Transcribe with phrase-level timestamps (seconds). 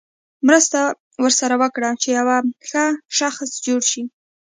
[0.47, 0.79] مرسته
[1.23, 2.27] ورسره وکړه چې یو
[2.69, 2.85] ښه
[3.17, 4.03] شخص جوړ شي.